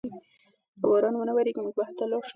که 0.71 0.77
باران 0.81 1.15
و 1.15 1.25
نه 1.29 1.33
وریږي 1.35 1.61
موږ 1.63 1.75
به 1.77 1.83
هلته 1.87 2.05
لاړ 2.11 2.21
شو. 2.27 2.29